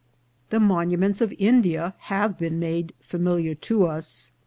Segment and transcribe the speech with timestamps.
[0.49, 4.31] The monuments of India have been made familiar to us.